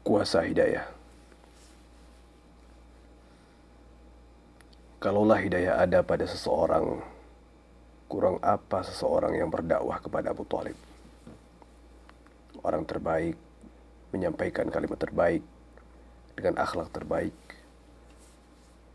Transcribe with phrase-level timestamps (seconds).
[0.00, 0.88] Kuasa hidayah.
[5.00, 7.04] Kalaulah hidayah ada pada seseorang,
[8.08, 10.76] kurang apa seseorang yang berdakwah kepada Abu Talib?
[12.64, 13.36] Orang terbaik
[14.12, 15.44] menyampaikan kalimat terbaik
[16.36, 17.36] dengan akhlak terbaik.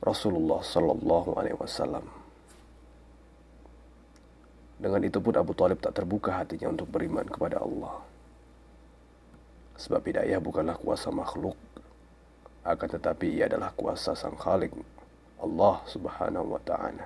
[0.02, 2.06] Rasulullah Sallallahu Alaihi Wasallam.
[4.82, 8.15] Dengan itu pun Abu Talib tak terbuka hatinya untuk beriman kepada Allah.
[9.76, 11.60] Sebab hidayah bukanlah kuasa makhluk,
[12.66, 14.72] akan tetapi ia adalah kuasa Sang Khalik,
[15.38, 17.06] Allah Subhanahu wa taala.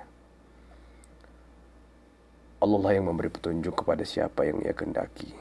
[2.60, 5.32] Allah lah yang memberi petunjuk kepada siapa yang ia kendaki.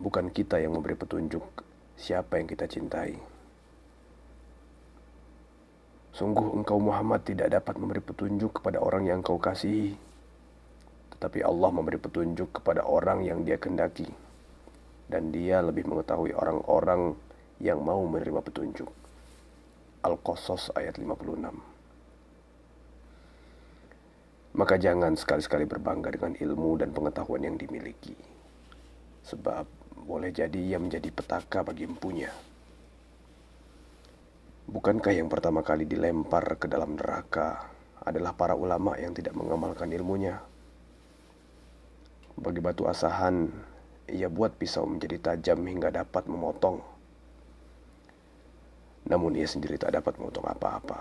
[0.00, 1.44] Bukan kita yang memberi petunjuk
[1.96, 3.16] siapa yang kita cintai.
[6.12, 9.96] Sungguh engkau Muhammad tidak dapat memberi petunjuk kepada orang yang kau kasihi.
[11.16, 14.08] Tetapi Allah memberi petunjuk kepada orang yang dia kendaki.
[15.10, 17.18] Dan dia lebih mengetahui orang-orang
[17.58, 18.86] yang mau menerima petunjuk.
[20.06, 21.70] Al-Qasas ayat 56
[24.50, 28.18] Maka jangan sekali-sekali berbangga dengan ilmu dan pengetahuan yang dimiliki.
[29.26, 29.66] Sebab
[30.06, 32.30] boleh jadi ia menjadi petaka bagi empunya.
[34.70, 37.66] Bukankah yang pertama kali dilempar ke dalam neraka
[38.02, 40.38] adalah para ulama yang tidak mengamalkan ilmunya?
[42.34, 43.50] Bagi batu asahan,
[44.10, 46.82] ia buat pisau menjadi tajam hingga dapat memotong.
[49.08, 50.98] Namun ia sendiri tak dapat memotong apa-apa.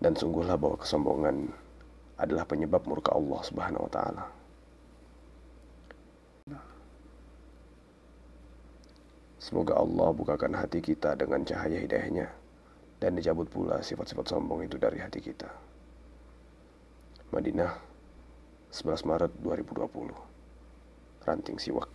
[0.00, 1.48] Dan sungguhlah bahwa kesombongan
[2.18, 4.24] adalah penyebab murka Allah Subhanahu wa taala.
[9.44, 12.32] Semoga Allah bukakan hati kita dengan cahaya hidayahnya
[12.96, 15.52] dan dicabut pula sifat-sifat sombong itu dari hati kita.
[17.28, 17.76] Madinah,
[18.72, 20.33] 11 Maret 2020.
[21.26, 21.88] Ranting Siwak.